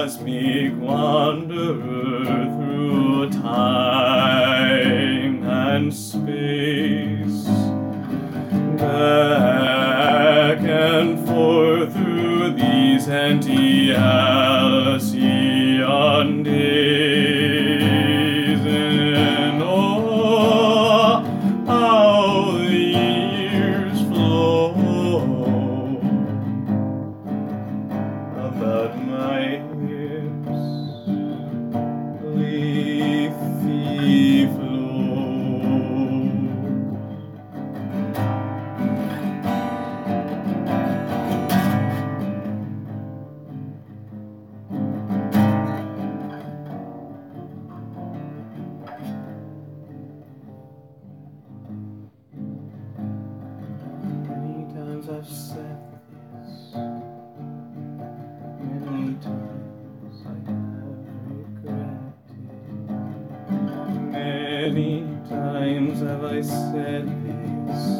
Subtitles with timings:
[0.00, 2.24] cosmic wanderer
[2.56, 7.44] through time and space,
[8.80, 14.39] back and forth through these empty halcyon
[28.60, 29.40] about my
[29.86, 30.60] hips,
[32.22, 33.80] leafy.
[54.28, 55.99] Many times I've said
[59.22, 62.12] times I have regretted.
[64.12, 64.92] Many
[65.28, 67.99] times have I said this,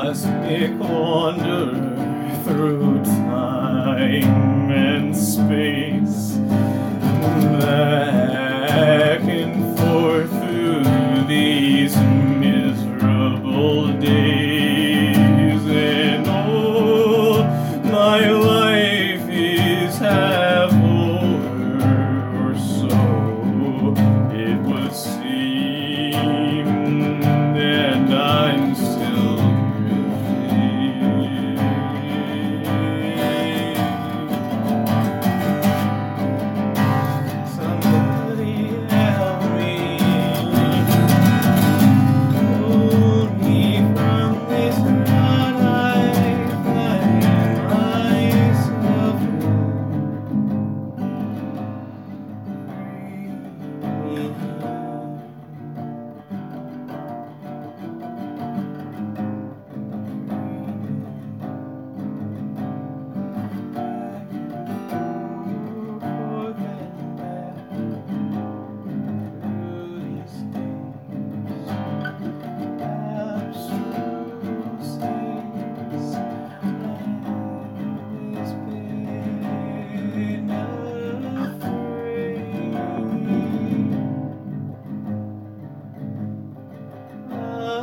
[0.00, 1.74] cosmic wanderer
[2.44, 6.38] through time and space,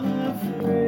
[0.05, 0.86] afraid.